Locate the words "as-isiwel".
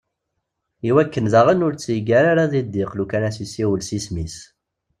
3.33-3.81